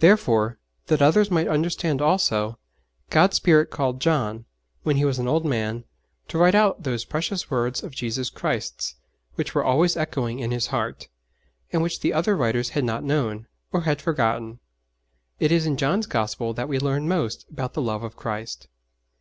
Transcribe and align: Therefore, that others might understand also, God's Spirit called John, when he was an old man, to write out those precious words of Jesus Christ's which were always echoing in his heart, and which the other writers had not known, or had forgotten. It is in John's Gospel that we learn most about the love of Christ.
Therefore, 0.00 0.58
that 0.88 1.00
others 1.00 1.30
might 1.30 1.46
understand 1.46 2.02
also, 2.02 2.58
God's 3.08 3.36
Spirit 3.36 3.70
called 3.70 4.00
John, 4.00 4.46
when 4.82 4.96
he 4.96 5.04
was 5.04 5.20
an 5.20 5.28
old 5.28 5.44
man, 5.46 5.84
to 6.26 6.38
write 6.38 6.56
out 6.56 6.82
those 6.82 7.04
precious 7.04 7.52
words 7.52 7.80
of 7.80 7.94
Jesus 7.94 8.30
Christ's 8.30 8.96
which 9.36 9.54
were 9.54 9.62
always 9.62 9.96
echoing 9.96 10.40
in 10.40 10.50
his 10.50 10.66
heart, 10.74 11.06
and 11.72 11.84
which 11.84 12.00
the 12.00 12.12
other 12.12 12.36
writers 12.36 12.70
had 12.70 12.82
not 12.82 13.04
known, 13.04 13.46
or 13.70 13.82
had 13.82 14.02
forgotten. 14.02 14.58
It 15.38 15.52
is 15.52 15.66
in 15.66 15.76
John's 15.76 16.06
Gospel 16.08 16.52
that 16.54 16.68
we 16.68 16.80
learn 16.80 17.06
most 17.06 17.46
about 17.48 17.74
the 17.74 17.80
love 17.80 18.02
of 18.02 18.16
Christ. 18.16 18.66